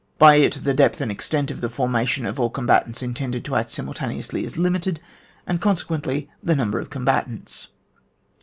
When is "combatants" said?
2.49-3.03, 6.89-7.67